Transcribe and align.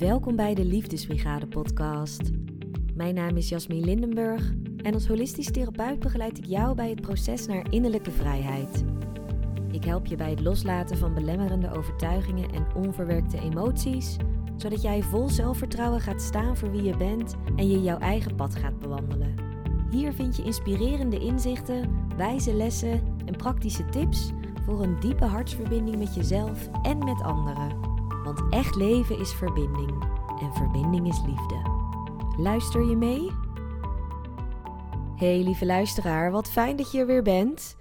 Welkom 0.00 0.36
bij 0.36 0.54
de 0.54 0.64
Liefdesbrigade 0.64 1.46
podcast. 1.46 2.20
Mijn 2.94 3.14
naam 3.14 3.36
is 3.36 3.48
Jasmine 3.48 3.84
Lindenburg 3.84 4.52
en 4.76 4.94
als 4.94 5.06
holistisch 5.06 5.50
therapeut 5.50 5.98
begeleid 5.98 6.38
ik 6.38 6.44
jou 6.44 6.74
bij 6.74 6.90
het 6.90 7.00
proces 7.00 7.46
naar 7.46 7.72
innerlijke 7.72 8.10
vrijheid. 8.10 8.84
Ik 9.72 9.84
help 9.84 10.06
je 10.06 10.16
bij 10.16 10.30
het 10.30 10.40
loslaten 10.40 10.98
van 10.98 11.14
belemmerende 11.14 11.72
overtuigingen 11.76 12.50
en 12.50 12.66
onverwerkte 12.74 13.40
emoties, 13.40 14.16
zodat 14.56 14.82
jij 14.82 15.02
vol 15.02 15.28
zelfvertrouwen 15.28 16.00
gaat 16.00 16.22
staan 16.22 16.56
voor 16.56 16.70
wie 16.70 16.82
je 16.82 16.96
bent 16.96 17.36
en 17.56 17.70
je 17.70 17.82
jouw 17.82 17.98
eigen 17.98 18.34
pad 18.34 18.54
gaat 18.54 18.78
bewandelen. 18.78 19.34
Hier 19.90 20.12
vind 20.12 20.36
je 20.36 20.42
inspirerende 20.42 21.18
inzichten, 21.18 22.08
wijze 22.16 22.54
lessen 22.54 23.16
en 23.24 23.36
praktische 23.36 23.84
tips 23.84 24.30
voor 24.64 24.82
een 24.82 25.00
diepe 25.00 25.24
hartsverbinding 25.24 25.98
met 25.98 26.14
jezelf 26.14 26.68
en 26.82 26.98
met 26.98 27.22
anderen. 27.22 27.89
Want 28.24 28.42
echt 28.50 28.74
leven 28.74 29.18
is 29.18 29.32
verbinding 29.32 30.02
en 30.40 30.54
verbinding 30.54 31.08
is 31.08 31.20
liefde. 31.26 31.62
Luister 32.36 32.88
je 32.88 32.96
mee? 32.96 33.30
Hey 35.16 35.42
lieve 35.42 35.66
luisteraar, 35.66 36.30
wat 36.30 36.50
fijn 36.50 36.76
dat 36.76 36.92
je 36.92 36.98
er 36.98 37.06
weer 37.06 37.22
bent. 37.22 37.76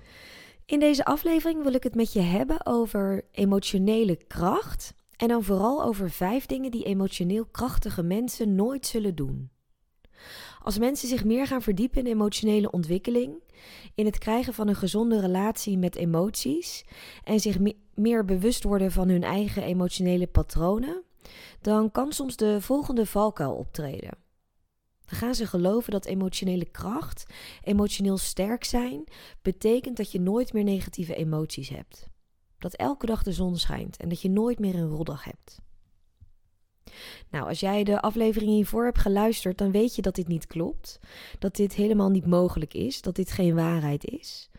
In 0.65 0.79
deze 0.79 1.05
aflevering 1.05 1.63
wil 1.63 1.73
ik 1.73 1.83
het 1.83 1.95
met 1.95 2.13
je 2.13 2.21
hebben 2.21 2.65
over 2.65 3.25
emotionele 3.31 4.15
kracht. 4.27 4.93
En 5.17 5.27
dan 5.27 5.43
vooral 5.43 5.83
over 5.83 6.09
vijf 6.09 6.45
dingen 6.45 6.71
die 6.71 6.83
emotioneel 6.83 7.45
krachtige 7.45 8.03
mensen 8.03 8.55
nooit 8.55 8.85
zullen 8.85 9.15
doen. 9.15 9.49
Als 10.63 10.79
mensen 10.79 11.07
zich 11.07 11.23
meer 11.23 11.47
gaan 11.47 11.61
verdiepen 11.61 11.99
in 11.99 12.11
emotionele 12.11 12.71
ontwikkeling, 12.71 13.33
in 13.95 14.05
het 14.05 14.17
krijgen 14.17 14.53
van 14.53 14.67
een 14.67 14.75
gezonde 14.75 15.19
relatie 15.19 15.77
met 15.77 15.95
emoties 15.95 16.85
en 17.23 17.39
zich 17.39 17.57
meer 17.99 18.25
bewust 18.25 18.63
worden 18.63 18.91
van 18.91 19.09
hun 19.09 19.23
eigen 19.23 19.63
emotionele 19.63 20.27
patronen, 20.27 21.03
dan 21.61 21.91
kan 21.91 22.11
soms 22.11 22.35
de 22.35 22.61
volgende 22.61 23.05
valkuil 23.05 23.53
optreden. 23.53 24.17
Dan 25.05 25.19
gaan 25.19 25.35
ze 25.35 25.47
geloven 25.47 25.91
dat 25.91 26.05
emotionele 26.05 26.65
kracht, 26.65 27.25
emotioneel 27.63 28.17
sterk 28.17 28.63
zijn, 28.63 29.03
betekent 29.41 29.97
dat 29.97 30.11
je 30.11 30.19
nooit 30.19 30.53
meer 30.53 30.63
negatieve 30.63 31.15
emoties 31.15 31.69
hebt. 31.69 32.07
Dat 32.57 32.73
elke 32.73 33.05
dag 33.05 33.23
de 33.23 33.31
zon 33.31 33.57
schijnt 33.57 33.97
en 33.97 34.09
dat 34.09 34.21
je 34.21 34.29
nooit 34.29 34.59
meer 34.59 34.75
een 34.75 34.89
roddag 34.89 35.23
hebt. 35.23 35.61
Nou, 37.29 37.47
als 37.47 37.59
jij 37.59 37.83
de 37.83 38.01
aflevering 38.01 38.51
hiervoor 38.51 38.85
hebt 38.85 38.97
geluisterd, 38.97 39.57
dan 39.57 39.71
weet 39.71 39.95
je 39.95 40.01
dat 40.01 40.15
dit 40.15 40.27
niet 40.27 40.47
klopt. 40.47 40.99
Dat 41.39 41.55
dit 41.55 41.73
helemaal 41.73 42.09
niet 42.09 42.25
mogelijk 42.25 42.73
is, 42.73 43.01
dat 43.01 43.15
dit 43.15 43.31
geen 43.31 43.55
waarheid 43.55 44.05
is. 44.05 44.49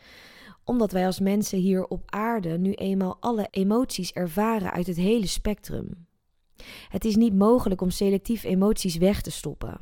Omdat 0.64 0.92
wij 0.92 1.06
als 1.06 1.20
mensen 1.20 1.58
hier 1.58 1.84
op 1.84 2.02
aarde 2.06 2.58
nu 2.58 2.72
eenmaal 2.72 3.16
alle 3.20 3.48
emoties 3.50 4.12
ervaren 4.12 4.72
uit 4.72 4.86
het 4.86 4.96
hele 4.96 5.26
spectrum. 5.26 6.06
Het 6.88 7.04
is 7.04 7.16
niet 7.16 7.34
mogelijk 7.34 7.80
om 7.80 7.90
selectief 7.90 8.44
emoties 8.44 8.96
weg 8.96 9.20
te 9.20 9.30
stoppen. 9.30 9.80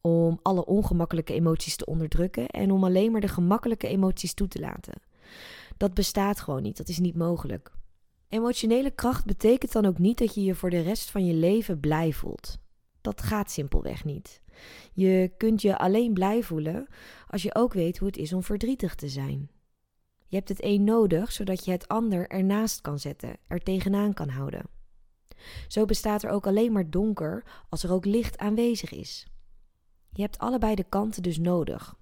Om 0.00 0.38
alle 0.42 0.66
ongemakkelijke 0.66 1.32
emoties 1.32 1.76
te 1.76 1.86
onderdrukken 1.86 2.46
en 2.46 2.70
om 2.70 2.84
alleen 2.84 3.12
maar 3.12 3.20
de 3.20 3.28
gemakkelijke 3.28 3.88
emoties 3.88 4.34
toe 4.34 4.48
te 4.48 4.60
laten. 4.60 5.02
Dat 5.76 5.94
bestaat 5.94 6.40
gewoon 6.40 6.62
niet, 6.62 6.76
dat 6.76 6.88
is 6.88 6.98
niet 6.98 7.16
mogelijk. 7.16 7.72
Emotionele 8.28 8.90
kracht 8.90 9.24
betekent 9.24 9.72
dan 9.72 9.86
ook 9.86 9.98
niet 9.98 10.18
dat 10.18 10.34
je 10.34 10.44
je 10.44 10.54
voor 10.54 10.70
de 10.70 10.80
rest 10.80 11.10
van 11.10 11.26
je 11.26 11.34
leven 11.34 11.80
blij 11.80 12.12
voelt. 12.12 12.58
Dat 13.00 13.22
gaat 13.22 13.50
simpelweg 13.50 14.04
niet. 14.04 14.42
Je 14.92 15.32
kunt 15.36 15.62
je 15.62 15.78
alleen 15.78 16.12
blij 16.12 16.42
voelen 16.42 16.86
als 17.28 17.42
je 17.42 17.54
ook 17.54 17.72
weet 17.72 17.98
hoe 17.98 18.08
het 18.08 18.16
is 18.16 18.32
om 18.32 18.42
verdrietig 18.42 18.94
te 18.94 19.08
zijn. 19.08 19.50
Je 20.28 20.36
hebt 20.36 20.48
het 20.48 20.64
een 20.64 20.84
nodig 20.84 21.32
zodat 21.32 21.64
je 21.64 21.70
het 21.70 21.88
ander 21.88 22.28
ernaast 22.28 22.80
kan 22.80 22.98
zetten, 22.98 23.36
er 23.46 23.60
tegenaan 23.60 24.14
kan 24.14 24.28
houden. 24.28 24.62
Zo 25.68 25.84
bestaat 25.84 26.22
er 26.22 26.30
ook 26.30 26.46
alleen 26.46 26.72
maar 26.72 26.90
donker 26.90 27.44
als 27.68 27.82
er 27.82 27.92
ook 27.92 28.04
licht 28.04 28.38
aanwezig 28.38 28.92
is. 28.92 29.26
Je 30.12 30.22
hebt 30.22 30.38
allebei 30.38 30.74
de 30.74 30.84
kanten 30.88 31.22
dus 31.22 31.38
nodig. 31.38 31.96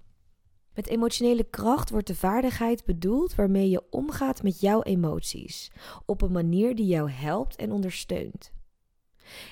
Met 0.73 0.87
emotionele 0.87 1.43
kracht 1.43 1.89
wordt 1.89 2.07
de 2.07 2.15
vaardigheid 2.15 2.85
bedoeld 2.85 3.35
waarmee 3.35 3.69
je 3.69 3.83
omgaat 3.89 4.43
met 4.43 4.59
jouw 4.59 4.81
emoties, 4.81 5.71
op 6.05 6.21
een 6.21 6.31
manier 6.31 6.75
die 6.75 6.85
jou 6.85 7.09
helpt 7.09 7.55
en 7.55 7.71
ondersteunt. 7.71 8.51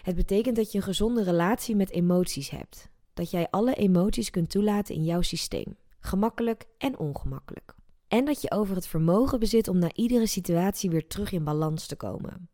Het 0.01 0.15
betekent 0.15 0.55
dat 0.55 0.71
je 0.71 0.77
een 0.77 0.83
gezonde 0.83 1.23
relatie 1.23 1.75
met 1.75 1.89
emoties 1.91 2.49
hebt, 2.49 2.89
dat 3.13 3.31
jij 3.31 3.47
alle 3.49 3.75
emoties 3.75 4.29
kunt 4.29 4.49
toelaten 4.49 4.95
in 4.95 5.03
jouw 5.03 5.21
systeem, 5.21 5.77
gemakkelijk 5.99 6.65
en 6.77 6.97
ongemakkelijk. 6.97 7.75
En 8.07 8.25
dat 8.25 8.41
je 8.41 8.51
over 8.51 8.75
het 8.75 8.87
vermogen 8.87 9.39
bezit 9.39 9.67
om 9.67 9.77
na 9.79 9.93
iedere 9.93 10.27
situatie 10.27 10.89
weer 10.89 11.07
terug 11.07 11.31
in 11.31 11.43
balans 11.43 11.87
te 11.87 11.95
komen. 11.95 12.49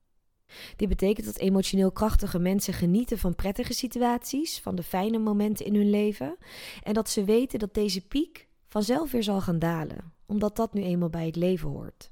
Dit 0.76 0.90
betekent 0.90 1.26
dat 1.26 1.38
emotioneel 1.38 1.92
krachtige 1.92 2.40
mensen 2.40 2.74
genieten 2.74 3.18
van 3.18 3.36
prettige 3.36 3.74
situaties, 3.74 4.60
van 4.60 4.76
de 4.76 4.84
fijne 4.84 5.18
momenten 5.18 5.66
in 5.66 5.76
hun 5.76 5.90
leven, 5.90 6.38
en 6.84 6.94
dat 6.94 7.10
ze 7.10 7.24
weten 7.24 7.60
dat 7.60 7.74
deze 7.74 8.08
piek 8.08 8.48
vanzelf 8.68 9.12
weer 9.12 9.24
zal 9.24 9.42
gaan 9.42 9.60
dalen, 9.60 10.14
omdat 10.26 10.56
dat 10.56 10.74
nu 10.74 10.82
eenmaal 10.82 11.10
bij 11.10 11.26
het 11.26 11.36
leven 11.36 11.70
hoort. 11.70 12.12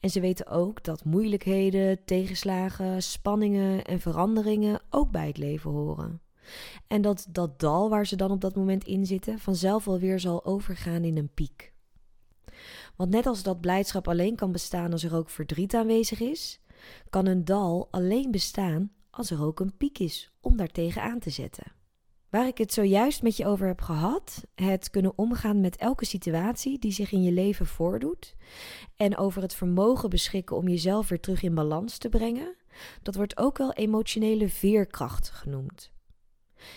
En 0.00 0.10
ze 0.10 0.20
weten 0.20 0.46
ook 0.46 0.84
dat 0.84 1.04
moeilijkheden, 1.04 2.04
tegenslagen, 2.04 3.02
spanningen 3.02 3.84
en 3.84 4.00
veranderingen 4.00 4.80
ook 4.90 5.10
bij 5.10 5.26
het 5.26 5.38
leven 5.38 5.70
horen. 5.70 6.20
En 6.86 7.02
dat 7.02 7.26
dat 7.28 7.60
dal 7.60 7.88
waar 7.88 8.06
ze 8.06 8.16
dan 8.16 8.30
op 8.30 8.40
dat 8.40 8.56
moment 8.56 8.84
in 8.84 9.06
zitten 9.06 9.38
vanzelf 9.38 9.84
wel 9.84 9.98
weer 9.98 10.20
zal 10.20 10.44
overgaan 10.44 11.04
in 11.04 11.16
een 11.16 11.34
piek. 11.34 11.72
Want 12.96 13.10
net 13.10 13.26
als 13.26 13.42
dat 13.42 13.60
blijdschap 13.60 14.08
alleen 14.08 14.36
kan 14.36 14.52
bestaan 14.52 14.92
als 14.92 15.04
er 15.04 15.14
ook 15.14 15.30
verdriet 15.30 15.74
aanwezig 15.74 16.20
is, 16.20 16.60
kan 17.10 17.26
een 17.26 17.44
dal 17.44 17.88
alleen 17.90 18.30
bestaan 18.30 18.92
als 19.10 19.30
er 19.30 19.42
ook 19.42 19.60
een 19.60 19.76
piek 19.76 19.98
is 19.98 20.32
om 20.40 20.56
daar 20.56 20.70
tegenaan 20.70 21.18
te 21.18 21.30
zetten. 21.30 21.72
Waar 22.30 22.46
ik 22.46 22.58
het 22.58 22.72
zojuist 22.72 23.22
met 23.22 23.36
je 23.36 23.46
over 23.46 23.66
heb 23.66 23.80
gehad, 23.80 24.44
het 24.54 24.90
kunnen 24.90 25.18
omgaan 25.18 25.60
met 25.60 25.76
elke 25.76 26.04
situatie 26.04 26.78
die 26.78 26.92
zich 26.92 27.12
in 27.12 27.22
je 27.22 27.32
leven 27.32 27.66
voordoet 27.66 28.34
en 28.96 29.16
over 29.16 29.42
het 29.42 29.54
vermogen 29.54 30.10
beschikken 30.10 30.56
om 30.56 30.68
jezelf 30.68 31.08
weer 31.08 31.20
terug 31.20 31.42
in 31.42 31.54
balans 31.54 31.98
te 31.98 32.08
brengen, 32.08 32.56
dat 33.02 33.14
wordt 33.14 33.38
ook 33.38 33.58
wel 33.58 33.72
emotionele 33.72 34.48
veerkracht 34.48 35.30
genoemd. 35.30 35.92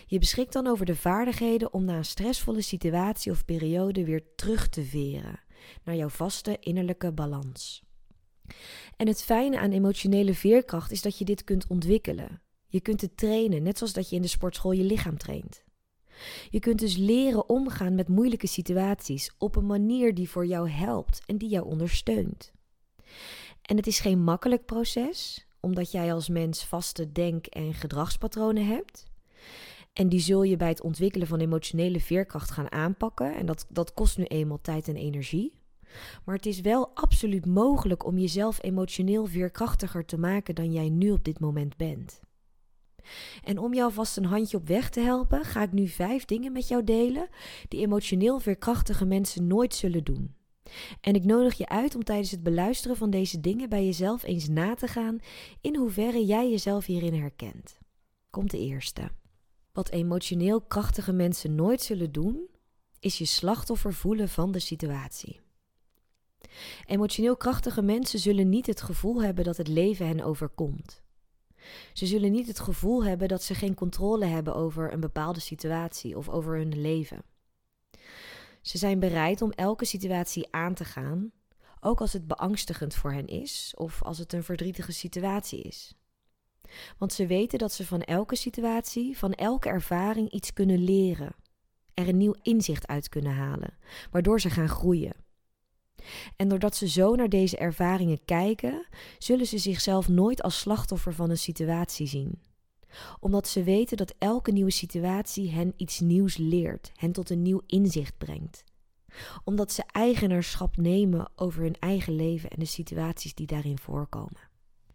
Je 0.06 0.20
beschikt 0.20 0.54
dan 0.54 0.68
over 0.68 0.86
de 0.86 0.96
vaardigheden 0.96 1.74
om 1.74 1.86
na 1.86 1.98
een 1.98 2.06
stressvolle 2.06 2.62
situatie 2.62 3.32
of 3.32 3.46
periode 3.46 4.06
weer 4.06 4.24
terug 4.36 4.70
te 4.70 4.84
veren 4.84 5.40
naar 5.84 5.96
jouw 5.96 6.10
vaste 6.10 6.58
innerlijke 6.60 7.12
balans. 7.12 7.84
En 8.98 9.08
het 9.08 9.24
fijne 9.24 9.60
aan 9.60 9.72
emotionele 9.72 10.34
veerkracht 10.34 10.92
is 10.92 11.02
dat 11.02 11.18
je 11.18 11.26
dit 11.26 11.44
kunt 11.44 11.68
ontwikkelen. 11.68 12.42
Je 12.68 12.82
kunt 12.82 13.02
het 13.02 13.18
trainen, 13.18 13.64
net 13.64 13.78
zoals 13.78 13.94
dat 13.94 14.10
je 14.10 14.16
in 14.16 14.22
de 14.22 14.28
sportschool 14.28 14.72
je 14.72 14.84
lichaam 14.84 15.18
traint. 15.18 15.64
Je 16.50 16.60
kunt 16.60 16.80
dus 16.80 16.98
leren 16.98 17.50
omgaan 17.50 17.96
met 17.96 18.08
moeilijke 18.08 18.48
situaties 18.48 19.32
op 19.38 19.56
een 19.56 19.66
manier 19.66 20.14
die 20.14 20.30
voor 20.30 20.46
jou 20.46 20.70
helpt 20.70 21.22
en 21.26 21.38
die 21.38 21.50
jou 21.50 21.66
ondersteunt. 21.66 22.52
En 23.62 23.78
het 23.78 23.88
is 23.88 24.00
geen 24.00 24.24
makkelijk 24.24 24.66
proces, 24.66 25.48
omdat 25.60 25.92
jij 25.92 26.14
als 26.14 26.30
mens 26.30 26.66
vaste 26.66 27.12
denk- 27.12 27.46
en 27.46 27.74
gedragspatronen 27.74 28.66
hebt. 28.66 29.06
En 30.02 30.10
die 30.10 30.20
zul 30.20 30.44
je 30.44 30.58
bij 30.58 30.68
het 30.68 30.82
ontwikkelen 30.82 31.28
van 31.28 31.40
emotionele 31.40 32.00
veerkracht 32.00 32.52
gaan 32.52 32.72
aanpakken. 32.72 33.36
En 33.36 33.46
dat, 33.46 33.66
dat 33.70 33.94
kost 33.94 34.18
nu 34.18 34.24
eenmaal 34.24 34.62
tijd 34.62 34.88
en 34.88 34.96
energie. 34.96 35.54
Maar 36.26 36.36
het 36.36 36.46
is 36.46 36.62
wel 36.62 36.92
absoluut 36.94 37.46
mogelijk 37.46 38.06
om 38.06 38.18
jezelf 38.18 38.64
emotioneel 38.64 39.26
veerkrachtiger 39.26 40.06
te 40.06 40.18
maken 40.18 40.56
dan 40.56 40.72
jij 40.72 40.90
nu 40.90 41.12
op 41.12 41.24
dit 41.24 41.40
moment 41.40 41.78
bent. 41.78 42.20
En 43.44 43.58
om 43.58 43.74
jou 43.74 43.94
vast 43.94 44.18
een 44.18 44.26
handje 44.26 44.58
op 44.58 44.68
weg 44.68 44.90
te 44.90 45.00
helpen, 45.00 45.46
ga 45.46 45.64
ik 45.64 45.72
nu 45.72 45.88
vijf 45.88 46.26
dingen 46.26 46.52
met 46.52 46.68
jou 46.68 46.84
delen 46.84 47.28
die 47.68 47.82
emotioneel 47.82 48.40
veerkrachtige 48.40 49.06
mensen 49.06 49.48
nooit 49.48 49.76
zullen 49.76 50.04
doen. 50.04 50.36
En 51.02 51.16
ik 51.16 51.24
nodig 51.24 51.58
je 51.58 51.70
uit 51.70 51.96
om 51.96 52.04
tijdens 52.04 52.32
het 52.32 52.44
beluisteren 52.44 52.98
van 52.98 53.10
deze 53.10 53.40
dingen 53.40 53.70
bij 53.70 53.86
jezelf 53.86 54.24
eens 54.24 54.48
na 54.48 54.74
te 54.74 54.88
gaan 54.88 55.20
in 55.62 55.76
hoeverre 55.76 56.26
jij 56.26 56.50
jezelf 56.50 56.86
hierin 56.86 57.14
herkent. 57.14 57.78
Komt 58.30 58.52
de 58.52 58.60
eerste. 58.60 59.20
Wat 59.72 59.90
emotioneel 59.90 60.62
krachtige 60.62 61.12
mensen 61.12 61.56
nooit 61.56 61.82
zullen 61.82 62.12
doen, 62.12 62.48
is 63.00 63.18
je 63.18 63.26
slachtoffer 63.26 63.94
voelen 63.94 64.30
van 64.30 64.52
de 64.52 64.60
situatie. 64.60 65.40
Emotioneel 66.86 67.38
krachtige 67.38 67.82
mensen 67.82 68.20
zullen 68.20 68.50
niet 68.50 68.66
het 68.66 68.82
gevoel 68.82 69.24
hebben 69.24 69.44
dat 69.44 69.58
het 69.58 69.68
leven 69.68 70.08
hen 70.08 70.22
overkomt. 70.22 71.02
Ze 71.94 72.06
zullen 72.06 72.32
niet 72.32 72.48
het 72.48 72.60
gevoel 72.60 73.04
hebben 73.04 73.28
dat 73.28 73.44
ze 73.44 73.56
geen 73.56 73.74
controle 73.74 74.26
hebben 74.26 74.56
over 74.56 74.94
een 74.94 75.00
bepaalde 75.00 75.40
situatie 75.40 76.18
of 76.18 76.30
over 76.30 76.58
hun 76.58 76.82
leven. 76.82 77.24
Ze 78.62 78.78
zijn 78.78 79.00
bereid 79.00 79.42
om 79.42 79.52
elke 79.52 79.86
situatie 79.86 80.48
aan 80.52 80.74
te 80.74 80.86
gaan, 80.86 81.32
ook 81.80 82.02
als 82.02 82.14
het 82.14 82.28
beangstigend 82.28 82.96
voor 82.96 83.12
hen 83.12 83.28
is 83.28 83.74
of 83.78 84.04
als 84.04 84.18
het 84.18 84.34
een 84.34 84.44
verdrietige 84.44 84.92
situatie 84.92 85.62
is. 85.62 85.96
Want 86.98 87.14
ze 87.14 87.26
weten 87.26 87.60
dat 87.60 87.74
ze 87.74 87.86
van 87.86 88.02
elke 88.02 88.36
situatie, 88.36 89.18
van 89.18 89.34
elke 89.34 89.70
ervaring 89.70 90.30
iets 90.30 90.54
kunnen 90.54 90.84
leren, 90.84 91.36
er 91.94 92.08
een 92.08 92.18
nieuw 92.18 92.36
inzicht 92.42 92.88
uit 92.88 93.10
kunnen 93.10 93.34
halen, 93.34 93.78
waardoor 94.12 94.42
ze 94.42 94.50
gaan 94.50 94.70
groeien. 94.70 95.14
En 96.36 96.48
doordat 96.48 96.76
ze 96.76 96.88
zo 96.88 97.16
naar 97.16 97.30
deze 97.30 97.58
ervaringen 97.58 98.26
kijken, 98.26 98.88
zullen 99.18 99.48
ze 99.48 99.58
zichzelf 99.58 100.08
nooit 100.08 100.42
als 100.42 100.60
slachtoffer 100.60 101.14
van 101.14 101.30
een 101.30 101.38
situatie 101.38 102.08
zien. 102.08 102.42
Omdat 103.20 103.48
ze 103.48 103.64
weten 103.64 103.98
dat 103.98 104.16
elke 104.18 104.52
nieuwe 104.52 104.72
situatie 104.72 105.52
hen 105.52 105.74
iets 105.78 106.00
nieuws 106.00 106.38
leert, 106.38 106.92
hen 106.96 107.12
tot 107.12 107.30
een 107.30 107.42
nieuw 107.42 107.62
inzicht 107.68 108.18
brengt. 108.18 108.64
Omdat 109.44 109.72
ze 109.72 109.84
eigenaarschap 109.92 110.78
nemen 110.78 111.32
over 111.36 111.62
hun 111.62 111.76
eigen 111.80 112.16
leven 112.16 112.50
en 112.50 112.60
de 112.60 112.66
situaties 112.66 113.34
die 113.34 113.48
daarin 113.48 113.78
voorkomen. 113.78 114.50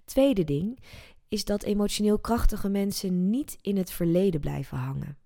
Tweede 0.05 0.45
ding 0.45 0.79
is 1.29 1.45
dat 1.45 1.63
emotioneel 1.63 2.19
krachtige 2.19 2.69
mensen 2.69 3.31
niet 3.31 3.59
in 3.61 3.77
het 3.77 3.91
verleden 3.91 4.41
blijven 4.41 4.79
hangen. 4.79 5.19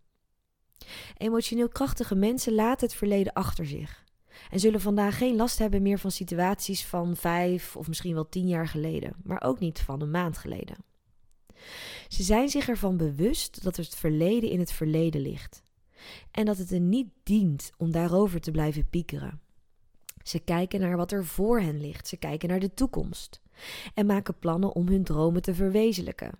Emotioneel 1.17 1.69
krachtige 1.69 2.15
mensen 2.15 2.55
laten 2.55 2.87
het 2.87 2.97
verleden 2.97 3.33
achter 3.33 3.67
zich 3.67 4.05
en 4.51 4.61
zullen 4.61 4.81
vandaag 4.81 5.19
geen 5.19 5.37
last 5.37 5.59
hebben 5.59 5.83
meer 5.83 5.99
van 5.99 6.11
situaties 6.11 6.87
van 6.87 7.17
vijf 7.17 7.77
of 7.77 7.89
misschien 7.89 8.15
wel 8.15 8.29
tien 8.29 8.49
jaar 8.49 8.69
geleden, 8.69 9.13
maar 9.23 9.43
ook 9.43 9.59
niet 9.61 9.81
van 9.81 10.01
een 10.01 10.11
maand 10.11 10.39
geleden. 10.39 10.77
Ze 12.09 12.23
zijn 12.23 12.49
zich 12.49 12.69
ervan 12.69 12.97
bewust 12.97 13.63
dat 13.63 13.77
het 13.77 13.95
verleden 13.95 14.51
in 14.51 14.59
het 14.59 14.73
verleden 14.73 15.21
ligt 15.21 15.63
en 16.31 16.45
dat 16.45 16.59
het 16.59 16.71
er 16.71 16.81
niet 16.81 17.09
dient 17.23 17.71
om 17.77 17.91
daarover 17.91 18.41
te 18.41 18.51
blijven 18.51 18.89
piekeren. 18.89 19.41
Ze 20.23 20.39
kijken 20.39 20.81
naar 20.81 20.97
wat 20.97 21.13
er 21.13 21.25
voor 21.25 21.61
hen 21.61 21.81
ligt, 21.81 22.09
ze 22.09 22.17
kijken 22.17 22.49
naar 22.49 22.61
de 22.61 22.75
toekomst 22.75 23.41
en 23.95 24.07
maken 24.07 24.39
plannen 24.39 24.75
om 24.75 24.89
hun 24.89 25.05
dromen 25.05 25.43
te 25.43 25.55
verwezenlijken. 25.55 26.39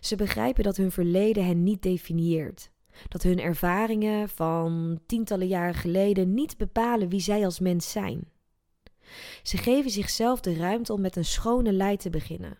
Ze 0.00 0.16
begrijpen 0.16 0.64
dat 0.64 0.76
hun 0.76 0.90
verleden 0.90 1.46
hen 1.46 1.62
niet 1.62 1.82
definieert, 1.82 2.70
dat 3.08 3.22
hun 3.22 3.40
ervaringen 3.40 4.28
van 4.28 5.00
tientallen 5.06 5.46
jaren 5.46 5.74
geleden 5.74 6.34
niet 6.34 6.56
bepalen 6.56 7.08
wie 7.08 7.20
zij 7.20 7.44
als 7.44 7.58
mens 7.58 7.90
zijn. 7.90 8.32
Ze 9.42 9.56
geven 9.56 9.90
zichzelf 9.90 10.40
de 10.40 10.56
ruimte 10.56 10.92
om 10.92 11.00
met 11.00 11.16
een 11.16 11.24
schone 11.24 11.72
lei 11.72 11.96
te 11.96 12.10
beginnen. 12.10 12.58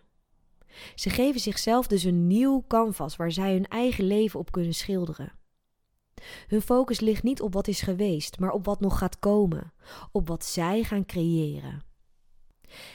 Ze 0.95 1.09
geven 1.09 1.41
zichzelf 1.41 1.87
dus 1.87 2.03
een 2.03 2.27
nieuw 2.27 2.63
canvas 2.67 3.15
waar 3.15 3.31
zij 3.31 3.53
hun 3.53 3.67
eigen 3.67 4.03
leven 4.03 4.39
op 4.39 4.51
kunnen 4.51 4.73
schilderen. 4.73 5.31
Hun 6.47 6.61
focus 6.61 6.99
ligt 6.99 7.23
niet 7.23 7.41
op 7.41 7.53
wat 7.53 7.67
is 7.67 7.81
geweest, 7.81 8.39
maar 8.39 8.51
op 8.51 8.65
wat 8.65 8.79
nog 8.79 8.97
gaat 8.97 9.19
komen, 9.19 9.73
op 10.11 10.27
wat 10.27 10.45
zij 10.45 10.83
gaan 10.83 11.05
creëren. 11.05 11.83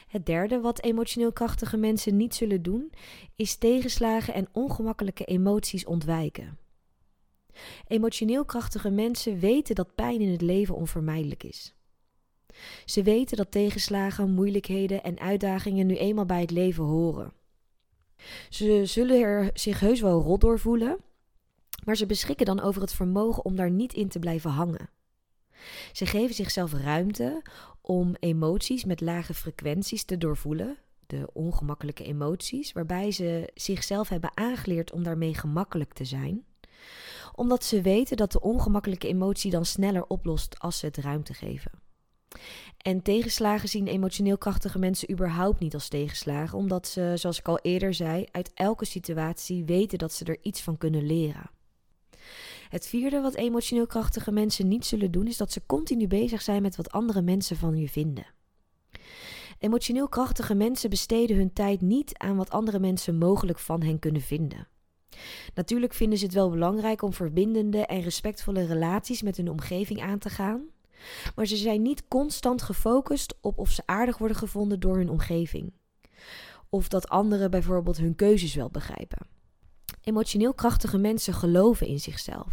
Het 0.07 0.27
derde 0.27 0.61
wat 0.61 0.83
emotioneel 0.83 1.33
krachtige 1.33 1.77
mensen 1.77 2.17
niet 2.17 2.35
zullen 2.35 2.63
doen, 2.63 2.93
is 3.37 3.57
tegenslagen 3.57 4.35
en 4.35 4.49
ongemakkelijke 4.53 5.25
emoties 5.25 5.85
ontwijken. 5.85 6.59
Emotioneel 7.87 8.45
krachtige 8.45 8.91
mensen 8.91 9.39
weten 9.39 9.75
dat 9.75 9.95
pijn 9.95 10.21
in 10.21 10.31
het 10.31 10.43
leven 10.43 10.75
onvermijdelijk 10.75 11.43
is. 11.43 11.75
Ze 12.85 13.03
weten 13.03 13.37
dat 13.37 13.51
tegenslagen, 13.51 14.31
moeilijkheden 14.31 15.03
en 15.03 15.19
uitdagingen 15.19 15.87
nu 15.87 15.97
eenmaal 15.97 16.27
bij 16.27 16.41
het 16.41 16.51
leven 16.51 16.85
horen. 16.85 17.33
Ze 18.49 18.83
zullen 18.85 19.21
er 19.21 19.51
zich 19.55 19.81
heus 19.81 20.01
wel 20.01 20.21
rot 20.21 20.41
door 20.41 20.59
voelen, 20.59 20.99
maar 21.85 21.97
ze 21.97 22.07
beschikken 22.07 22.47
dan 22.47 22.61
over 22.61 22.81
het 22.81 22.93
vermogen 22.93 23.45
om 23.45 23.57
daar 23.57 23.71
niet 23.71 23.93
in 23.93 24.09
te 24.09 24.19
blijven 24.19 24.51
hangen. 24.51 24.91
Ze 25.93 26.07
geven 26.07 26.35
zichzelf 26.35 26.73
ruimte 26.73 27.43
om 27.81 28.17
emoties 28.19 28.85
met 28.85 29.01
lage 29.01 29.35
frequenties 29.35 30.05
te 30.05 30.19
doorvoelen, 30.19 30.79
de 31.07 31.29
ongemakkelijke 31.33 32.05
emoties, 32.05 32.73
waarbij 32.73 33.11
ze 33.11 33.51
zichzelf 33.55 34.09
hebben 34.09 34.31
aangeleerd 34.35 34.93
om 34.93 35.03
daarmee 35.03 35.35
gemakkelijk 35.35 35.93
te 35.93 36.05
zijn 36.05 36.45
omdat 37.35 37.65
ze 37.65 37.81
weten 37.81 38.17
dat 38.17 38.33
de 38.33 38.41
ongemakkelijke 38.41 39.09
emotie 39.09 39.51
dan 39.51 39.65
sneller 39.65 40.05
oplost 40.07 40.59
als 40.59 40.79
ze 40.79 40.87
het 40.87 40.97
ruimte 40.97 41.35
geven. 41.35 41.71
En 42.77 43.03
tegenslagen 43.03 43.69
zien 43.69 43.87
emotioneel 43.87 44.39
krachtige 44.39 44.79
mensen 44.79 45.11
überhaupt 45.11 45.61
niet 45.61 45.75
als 45.75 45.89
tegenslagen, 45.89 46.59
omdat 46.59 46.89
ze, 46.89 47.13
zoals 47.15 47.39
ik 47.39 47.49
al 47.49 47.59
eerder 47.59 47.95
zei, 47.95 48.27
uit 48.31 48.51
elke 48.55 48.85
situatie 48.85 49.65
weten 49.65 49.99
dat 49.99 50.13
ze 50.13 50.25
er 50.25 50.39
iets 50.43 50.63
van 50.63 50.79
kunnen 50.79 51.07
leren. 51.07 51.51
Het 52.71 52.87
vierde 52.87 53.21
wat 53.21 53.35
emotioneel 53.35 53.87
krachtige 53.87 54.33
mensen 54.33 54.69
niet 54.69 54.87
zullen 54.87 55.11
doen, 55.11 55.27
is 55.27 55.37
dat 55.37 55.53
ze 55.53 55.63
continu 55.67 56.07
bezig 56.07 56.43
zijn 56.43 56.63
met 56.63 56.77
wat 56.77 56.91
andere 56.91 57.23
mensen 57.23 57.57
van 57.57 57.77
je 57.77 57.89
vinden. 57.89 58.27
Emotioneel 59.59 60.09
krachtige 60.09 60.55
mensen 60.55 60.91
besteden 60.91 61.37
hun 61.37 61.53
tijd 61.53 61.81
niet 61.81 62.19
aan 62.19 62.37
wat 62.37 62.51
andere 62.51 62.79
mensen 62.79 63.19
mogelijk 63.19 63.59
van 63.59 63.83
hen 63.83 63.99
kunnen 63.99 64.21
vinden. 64.21 64.69
Natuurlijk 65.55 65.95
vinden 65.95 66.19
ze 66.19 66.25
het 66.25 66.35
wel 66.35 66.51
belangrijk 66.51 67.03
om 67.03 67.13
verbindende 67.13 67.87
en 67.87 68.01
respectvolle 68.01 68.67
relaties 68.67 69.23
met 69.23 69.37
hun 69.37 69.51
omgeving 69.51 70.03
aan 70.03 70.19
te 70.19 70.31
gaan, 70.31 70.63
maar 71.35 71.47
ze 71.47 71.57
zijn 71.57 71.83
niet 71.83 72.09
constant 72.09 72.63
gefocust 72.63 73.35
op 73.41 73.59
of 73.59 73.71
ze 73.71 73.83
aardig 73.87 74.19
worden 74.19 74.37
gevonden 74.37 74.81
door 74.81 74.97
hun 74.97 75.11
omgeving. 75.11 75.73
Of 76.69 76.89
dat 76.89 77.09
anderen 77.09 77.51
bijvoorbeeld 77.51 77.97
hun 77.97 78.15
keuzes 78.15 78.55
wel 78.55 78.71
begrijpen. 78.71 79.27
Emotioneel 80.03 80.55
krachtige 80.55 80.99
mensen 80.99 81.35
geloven 81.35 81.87
in 81.87 82.01
zichzelf. 82.01 82.53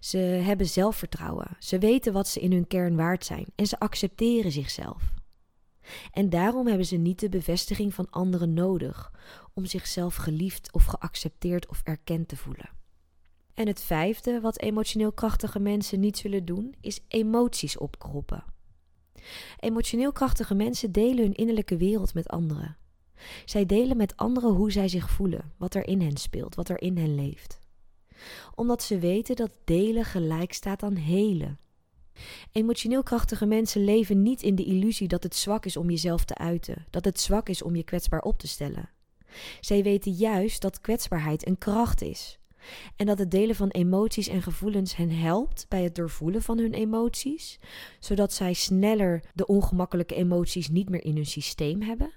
Ze 0.00 0.18
hebben 0.18 0.66
zelfvertrouwen. 0.66 1.56
Ze 1.58 1.78
weten 1.78 2.12
wat 2.12 2.28
ze 2.28 2.40
in 2.40 2.52
hun 2.52 2.66
kern 2.66 2.96
waard 2.96 3.24
zijn 3.24 3.46
en 3.54 3.66
ze 3.66 3.78
accepteren 3.78 4.52
zichzelf. 4.52 5.12
En 6.12 6.30
daarom 6.30 6.66
hebben 6.66 6.86
ze 6.86 6.96
niet 6.96 7.20
de 7.20 7.28
bevestiging 7.28 7.94
van 7.94 8.10
anderen 8.10 8.52
nodig 8.52 9.12
om 9.54 9.64
zichzelf 9.64 10.14
geliefd 10.14 10.72
of 10.72 10.84
geaccepteerd 10.84 11.68
of 11.68 11.80
erkend 11.84 12.28
te 12.28 12.36
voelen. 12.36 12.70
En 13.54 13.66
het 13.66 13.80
vijfde 13.80 14.40
wat 14.40 14.58
emotioneel 14.58 15.12
krachtige 15.12 15.58
mensen 15.58 16.00
niet 16.00 16.16
zullen 16.16 16.44
doen, 16.44 16.74
is 16.80 17.00
emoties 17.08 17.78
opkroppen. 17.78 18.44
Emotioneel 19.58 20.12
krachtige 20.12 20.54
mensen 20.54 20.92
delen 20.92 21.24
hun 21.24 21.34
innerlijke 21.34 21.76
wereld 21.76 22.14
met 22.14 22.28
anderen. 22.28 22.76
Zij 23.44 23.66
delen 23.66 23.96
met 23.96 24.16
anderen 24.16 24.50
hoe 24.50 24.72
zij 24.72 24.88
zich 24.88 25.10
voelen, 25.10 25.52
wat 25.56 25.74
er 25.74 25.86
in 25.86 26.00
hen 26.00 26.16
speelt, 26.16 26.54
wat 26.54 26.68
er 26.68 26.82
in 26.82 26.96
hen 26.96 27.14
leeft. 27.14 27.58
Omdat 28.54 28.82
ze 28.82 28.98
weten 28.98 29.36
dat 29.36 29.58
delen 29.64 30.04
gelijk 30.04 30.52
staat 30.52 30.82
aan 30.82 30.96
helen. 30.96 31.58
Emotioneel 32.52 33.02
krachtige 33.02 33.46
mensen 33.46 33.84
leven 33.84 34.22
niet 34.22 34.42
in 34.42 34.54
de 34.54 34.64
illusie 34.64 35.08
dat 35.08 35.22
het 35.22 35.36
zwak 35.36 35.64
is 35.64 35.76
om 35.76 35.90
jezelf 35.90 36.24
te 36.24 36.34
uiten, 36.34 36.86
dat 36.90 37.04
het 37.04 37.20
zwak 37.20 37.48
is 37.48 37.62
om 37.62 37.76
je 37.76 37.82
kwetsbaar 37.82 38.22
op 38.22 38.38
te 38.38 38.48
stellen. 38.48 38.90
Zij 39.60 39.82
weten 39.82 40.12
juist 40.12 40.60
dat 40.60 40.80
kwetsbaarheid 40.80 41.46
een 41.46 41.58
kracht 41.58 42.02
is. 42.02 42.38
En 42.96 43.06
dat 43.06 43.18
het 43.18 43.30
delen 43.30 43.56
van 43.56 43.68
emoties 43.68 44.28
en 44.28 44.42
gevoelens 44.42 44.96
hen 44.96 45.10
helpt 45.10 45.66
bij 45.68 45.82
het 45.82 45.94
doorvoelen 45.94 46.42
van 46.42 46.58
hun 46.58 46.72
emoties, 46.72 47.58
zodat 48.00 48.32
zij 48.32 48.52
sneller 48.52 49.24
de 49.34 49.46
ongemakkelijke 49.46 50.14
emoties 50.14 50.68
niet 50.68 50.88
meer 50.88 51.04
in 51.04 51.14
hun 51.14 51.26
systeem 51.26 51.82
hebben. 51.82 52.12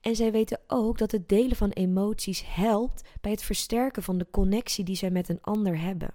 En 0.00 0.16
zij 0.16 0.32
weten 0.32 0.60
ook 0.66 0.98
dat 0.98 1.12
het 1.12 1.28
delen 1.28 1.56
van 1.56 1.70
emoties 1.70 2.42
helpt 2.46 3.08
bij 3.20 3.30
het 3.30 3.42
versterken 3.42 4.02
van 4.02 4.18
de 4.18 4.26
connectie 4.30 4.84
die 4.84 4.96
zij 4.96 5.10
met 5.10 5.28
een 5.28 5.42
ander 5.42 5.80
hebben. 5.80 6.14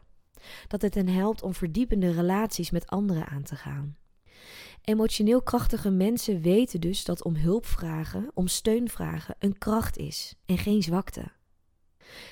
Dat 0.68 0.82
het 0.82 0.96
hen 0.96 1.08
helpt 1.08 1.42
om 1.42 1.54
verdiepende 1.54 2.12
relaties 2.12 2.72
met 2.72 2.88
anderen 2.88 3.28
aan 3.28 3.44
te 3.44 3.56
gaan. 3.56 3.98
Emotioneel 4.82 5.42
krachtige 5.42 5.90
mensen 5.90 6.42
weten 6.42 6.82
dus 6.82 7.06
dat 7.06 7.24
om 7.24 7.36
hulp 7.36 7.66
vragen, 7.66 8.32
om 8.34 8.48
steun 8.48 8.90
vragen, 8.90 9.36
een 9.40 9.58
kracht 9.58 9.98
is 9.98 10.36
en 10.46 10.58
geen 10.58 10.84
zwakte. 10.84 11.32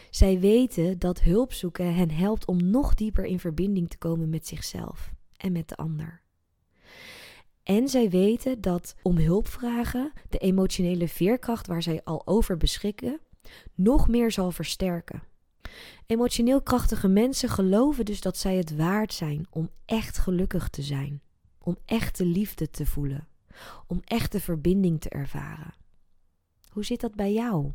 Zij 0.09 0.39
weten 0.39 0.99
dat 0.99 1.21
hulp 1.21 1.53
zoeken 1.53 1.95
hen 1.95 2.11
helpt 2.11 2.45
om 2.45 2.69
nog 2.69 2.93
dieper 2.93 3.25
in 3.25 3.39
verbinding 3.39 3.89
te 3.89 3.97
komen 3.97 4.29
met 4.29 4.47
zichzelf 4.47 5.11
en 5.37 5.51
met 5.51 5.69
de 5.69 5.75
ander. 5.75 6.20
En 7.63 7.87
zij 7.87 8.09
weten 8.09 8.61
dat 8.61 8.95
om 9.01 9.17
hulp 9.17 9.47
vragen 9.47 10.11
de 10.29 10.37
emotionele 10.37 11.07
veerkracht 11.07 11.67
waar 11.67 11.81
zij 11.83 12.03
al 12.03 12.27
over 12.27 12.57
beschikken 12.57 13.19
nog 13.75 14.07
meer 14.07 14.31
zal 14.31 14.51
versterken. 14.51 15.23
Emotioneel 16.05 16.61
krachtige 16.61 17.07
mensen 17.07 17.49
geloven 17.49 18.05
dus 18.05 18.21
dat 18.21 18.37
zij 18.37 18.55
het 18.55 18.75
waard 18.75 19.13
zijn 19.13 19.47
om 19.49 19.69
echt 19.85 20.17
gelukkig 20.17 20.69
te 20.69 20.81
zijn 20.81 21.21
om 21.63 21.77
echte 21.85 22.25
liefde 22.25 22.69
te 22.69 22.85
voelen, 22.85 23.27
om 23.87 24.01
echte 24.03 24.39
verbinding 24.39 25.01
te 25.01 25.09
ervaren. 25.09 25.73
Hoe 26.69 26.85
zit 26.85 27.01
dat 27.01 27.15
bij 27.15 27.33
jou? 27.33 27.71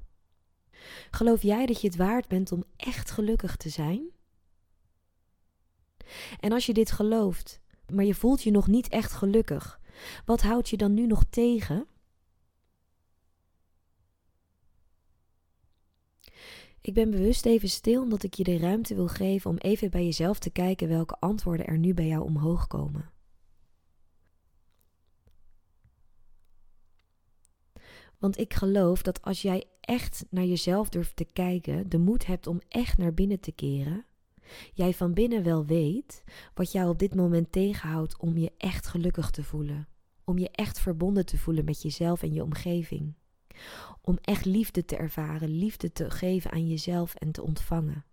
Geloof 1.11 1.43
jij 1.43 1.67
dat 1.67 1.81
je 1.81 1.87
het 1.87 1.97
waard 1.97 2.29
bent 2.29 2.53
om 2.53 2.65
echt 2.77 3.11
gelukkig 3.11 3.57
te 3.57 3.69
zijn? 3.69 4.11
En 6.41 6.53
als 6.53 6.67
je 6.67 6.73
dit 6.73 6.91
gelooft, 6.91 7.61
maar 7.93 8.05
je 8.05 8.15
voelt 8.15 8.43
je 8.43 8.51
nog 8.51 8.67
niet 8.67 8.89
echt 8.89 9.13
gelukkig, 9.13 9.81
wat 10.25 10.43
houdt 10.43 10.69
je 10.69 10.77
dan 10.77 10.95
nu 10.95 11.07
nog 11.07 11.25
tegen? 11.31 11.87
Ik 16.81 16.95
ben 16.95 17.11
bewust 17.11 17.47
even 17.47 17.69
stil 17.69 18.03
omdat 18.03 18.23
ik 18.23 18.35
je 18.35 18.45
de 18.45 18.59
ruimte 18.59 18.95
wil 18.95 19.09
geven 19.09 19.51
om 19.51 19.57
even 19.57 19.91
bij 19.91 20.05
jezelf 20.05 20.39
te 20.39 20.51
kijken 20.51 20.89
welke 20.89 21.17
antwoorden 21.19 21.67
er 21.67 21.79
nu 21.79 21.95
bij 21.95 22.07
jou 22.07 22.25
omhoog 22.25 22.67
komen. 22.67 23.11
Want 28.19 28.39
ik 28.39 28.55
geloof 28.55 29.03
dat 29.03 29.23
als 29.23 29.43
jij 29.43 29.65
echt 29.81 30.25
naar 30.31 30.45
jezelf 30.45 30.89
durft 30.89 31.17
te 31.17 31.25
kijken, 31.25 31.89
de 31.89 31.99
moed 31.99 32.27
hebt 32.27 32.47
om 32.47 32.61
echt 32.69 32.99
naar 32.99 33.15
binnen 33.15 33.41
te 33.41 33.53
keren, 33.53 34.07
jij 34.73 34.95
van 34.95 35.13
binnen 35.13 35.43
wel 35.43 35.65
weet 35.65 36.25
wat 36.55 36.73
jou 36.73 36.89
op 36.89 36.99
dit 36.99 37.15
moment 37.15 37.53
tegenhoudt 37.53 38.19
om 38.19 38.39
je 38.39 38.53
echt 38.59 38.87
gelukkig 38.87 39.31
te 39.31 39.43
voelen. 39.43 39.89
Om 40.25 40.39
je 40.39 40.51
echt 40.51 40.81
verbonden 40.81 41.27
te 41.27 41.39
voelen 41.39 41.65
met 41.65 41.83
jezelf 41.83 42.23
en 42.23 42.33
je 42.33 42.43
omgeving. 42.43 43.15
Om 44.03 44.19
echt 44.21 44.45
liefde 44.45 44.85
te 44.85 44.97
ervaren, 44.97 45.49
liefde 45.49 45.93
te 45.93 46.11
geven 46.11 46.51
aan 46.51 46.69
jezelf 46.69 47.15
en 47.15 47.33
te 47.33 47.43
ontvangen. 47.43 48.05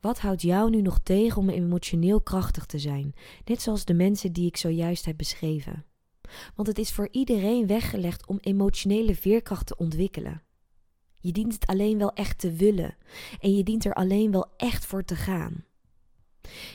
Wat 0.00 0.18
houdt 0.18 0.42
jou 0.42 0.70
nu 0.70 0.82
nog 0.82 0.98
tegen 0.98 1.38
om 1.38 1.48
emotioneel 1.48 2.20
krachtig 2.20 2.66
te 2.66 2.78
zijn, 2.78 3.14
net 3.44 3.62
zoals 3.62 3.84
de 3.84 3.94
mensen 3.94 4.32
die 4.32 4.46
ik 4.46 4.56
zojuist 4.56 5.04
heb 5.04 5.16
beschreven? 5.16 5.84
Want 6.54 6.68
het 6.68 6.78
is 6.78 6.92
voor 6.92 7.08
iedereen 7.10 7.66
weggelegd 7.66 8.26
om 8.26 8.38
emotionele 8.40 9.14
veerkracht 9.14 9.66
te 9.66 9.76
ontwikkelen. 9.76 10.42
Je 11.22 11.32
dient 11.32 11.54
het 11.54 11.66
alleen 11.66 11.98
wel 11.98 12.12
echt 12.12 12.38
te 12.38 12.52
willen 12.52 12.96
en 13.40 13.56
je 13.56 13.62
dient 13.62 13.84
er 13.84 13.94
alleen 13.94 14.30
wel 14.30 14.46
echt 14.56 14.86
voor 14.86 15.04
te 15.04 15.16
gaan. 15.16 15.64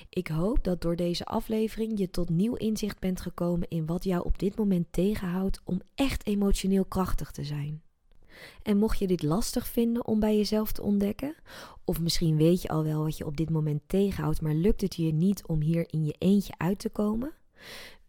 Ik 0.09 0.27
hoop 0.27 0.63
dat 0.63 0.81
door 0.81 0.95
deze 0.95 1.25
aflevering 1.25 1.99
je 1.99 2.09
tot 2.09 2.29
nieuw 2.29 2.55
inzicht 2.55 2.99
bent 2.99 3.21
gekomen 3.21 3.67
in 3.67 3.85
wat 3.85 4.03
jou 4.03 4.25
op 4.25 4.39
dit 4.39 4.57
moment 4.57 4.87
tegenhoudt 4.91 5.61
om 5.63 5.81
echt 5.95 6.25
emotioneel 6.27 6.85
krachtig 6.85 7.31
te 7.31 7.43
zijn. 7.43 7.81
En 8.63 8.77
mocht 8.77 8.99
je 8.99 9.07
dit 9.07 9.23
lastig 9.23 9.67
vinden 9.67 10.07
om 10.07 10.19
bij 10.19 10.37
jezelf 10.37 10.71
te 10.71 10.81
ontdekken, 10.81 11.35
of 11.85 11.99
misschien 11.99 12.37
weet 12.37 12.61
je 12.61 12.67
al 12.67 12.83
wel 12.83 13.03
wat 13.03 13.17
je 13.17 13.25
op 13.25 13.37
dit 13.37 13.49
moment 13.49 13.81
tegenhoudt, 13.87 14.41
maar 14.41 14.53
lukt 14.53 14.81
het 14.81 14.95
je 14.95 15.13
niet 15.13 15.45
om 15.45 15.61
hier 15.61 15.93
in 15.93 16.05
je 16.05 16.15
eentje 16.17 16.53
uit 16.57 16.79
te 16.79 16.89
komen, 16.89 17.33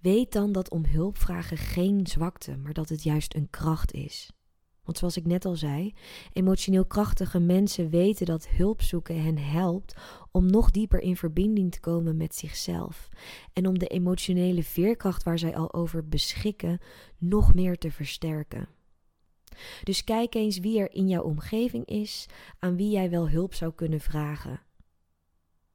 weet 0.01 0.33
dan 0.33 0.53
dat 0.53 0.71
om 0.71 0.85
hulp 0.85 1.19
vragen 1.19 1.57
geen 1.57 2.07
zwakte, 2.07 2.57
maar 2.57 2.73
dat 2.73 2.89
het 2.89 3.03
juist 3.03 3.35
een 3.35 3.51
kracht 3.51 3.93
is. 3.93 4.31
Want 4.89 5.01
zoals 5.01 5.17
ik 5.17 5.27
net 5.27 5.45
al 5.45 5.57
zei, 5.57 5.95
emotioneel 6.33 6.85
krachtige 6.85 7.39
mensen 7.39 7.91
weten 7.91 8.27
dat 8.27 8.49
hulp 8.49 8.83
zoeken 8.83 9.23
hen 9.23 9.39
helpt 9.39 9.95
om 10.31 10.51
nog 10.51 10.71
dieper 10.71 11.01
in 11.01 11.17
verbinding 11.17 11.73
te 11.73 11.81
komen 11.81 12.17
met 12.17 12.35
zichzelf 12.35 13.09
en 13.53 13.67
om 13.67 13.79
de 13.79 13.87
emotionele 13.87 14.63
veerkracht 14.63 15.23
waar 15.23 15.39
zij 15.39 15.57
al 15.57 15.75
over 15.75 16.09
beschikken 16.09 16.79
nog 17.19 17.55
meer 17.55 17.79
te 17.79 17.91
versterken. 17.91 18.69
Dus 19.83 20.05
kijk 20.05 20.35
eens 20.35 20.59
wie 20.59 20.79
er 20.79 20.93
in 20.93 21.09
jouw 21.09 21.23
omgeving 21.23 21.87
is 21.87 22.27
aan 22.59 22.77
wie 22.77 22.91
jij 22.91 23.11
wel 23.11 23.29
hulp 23.29 23.55
zou 23.55 23.73
kunnen 23.75 24.01
vragen. 24.01 24.61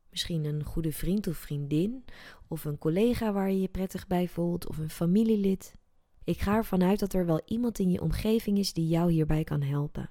Misschien 0.10 0.46
een 0.46 0.64
goede 0.64 0.92
vriend 0.92 1.28
of 1.28 1.38
vriendin, 1.38 2.06
of 2.48 2.66
een 2.66 2.78
collega 2.78 3.32
waar 3.34 3.52
je 3.52 3.62
je 3.62 3.68
prettig 3.68 4.08
bij 4.08 4.28
voelt, 4.28 4.68
of 4.68 4.78
een 4.78 4.90
familielid. 4.90 5.82
Ik 6.24 6.40
ga 6.40 6.56
ervan 6.56 6.84
uit 6.84 7.00
dat 7.00 7.14
er 7.14 7.26
wel 7.26 7.42
iemand 7.46 7.80
in 7.80 7.92
je 7.92 8.02
omgeving 8.02 8.58
is 8.58 8.74
die 8.74 8.88
jou 8.88 9.12
hierbij 9.12 9.44
kan 9.44 9.62
helpen. 9.62 10.10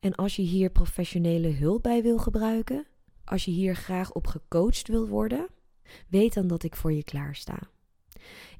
En 0.00 0.14
als 0.14 0.36
je 0.36 0.42
hier 0.42 0.70
professionele 0.70 1.48
hulp 1.48 1.82
bij 1.82 2.02
wil 2.02 2.18
gebruiken, 2.18 2.86
als 3.24 3.44
je 3.44 3.50
hier 3.50 3.76
graag 3.76 4.12
op 4.12 4.26
gecoacht 4.26 4.88
wil 4.88 5.08
worden, 5.08 5.48
weet 6.08 6.34
dan 6.34 6.46
dat 6.46 6.62
ik 6.62 6.76
voor 6.76 6.92
je 6.92 7.04
klaar 7.04 7.34
sta. 7.34 7.58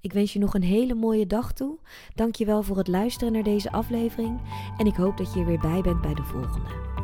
Ik 0.01 0.13
wens 0.13 0.33
je 0.33 0.39
nog 0.39 0.55
een 0.55 0.63
hele 0.63 0.95
mooie 0.95 1.27
dag 1.27 1.53
toe. 1.53 1.79
Dank 2.15 2.35
je 2.35 2.45
wel 2.45 2.63
voor 2.63 2.77
het 2.77 2.89
luisteren 2.89 3.33
naar 3.33 3.43
deze 3.43 3.73
aflevering 3.73 4.41
en 4.77 4.87
ik 4.87 4.95
hoop 4.95 5.17
dat 5.17 5.33
je 5.33 5.41
er 5.41 5.47
weer 5.47 5.61
bij 5.61 5.81
bent 5.81 6.01
bij 6.01 6.15
de 6.15 6.23
volgende. 6.23 6.97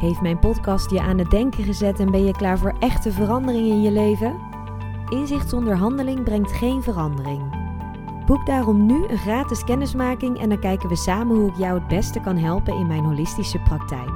Heeft 0.00 0.20
mijn 0.20 0.38
podcast 0.38 0.90
je 0.90 1.00
aan 1.00 1.18
het 1.18 1.30
denken 1.30 1.64
gezet 1.64 1.98
en 1.98 2.10
ben 2.10 2.24
je 2.24 2.32
klaar 2.32 2.58
voor 2.58 2.76
echte 2.78 3.12
verandering 3.12 3.66
in 3.66 3.82
je 3.82 3.90
leven? 3.90 4.51
Inzicht 5.12 5.48
zonder 5.48 5.76
handeling 5.76 6.24
brengt 6.24 6.52
geen 6.52 6.82
verandering. 6.82 7.60
Boek 8.26 8.46
daarom 8.46 8.86
nu 8.86 9.06
een 9.08 9.18
gratis 9.18 9.64
kennismaking 9.64 10.38
en 10.38 10.48
dan 10.48 10.58
kijken 10.58 10.88
we 10.88 10.96
samen 10.96 11.36
hoe 11.36 11.48
ik 11.48 11.56
jou 11.56 11.78
het 11.78 11.88
beste 11.88 12.20
kan 12.20 12.36
helpen 12.36 12.74
in 12.74 12.86
mijn 12.86 13.04
holistische 13.04 13.58
praktijk. 13.58 14.10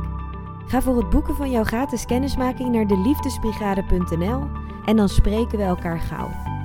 Ga 0.66 0.82
voor 0.82 0.96
het 0.96 1.10
boeken 1.10 1.36
van 1.36 1.50
jouw 1.50 1.64
gratis 1.64 2.06
kennismaking 2.06 2.72
naar 2.72 2.86
deliefdesbrigade.nl 2.86 4.42
en 4.84 4.96
dan 4.96 5.08
spreken 5.08 5.58
we 5.58 5.64
elkaar 5.64 6.00
gauw. 6.00 6.55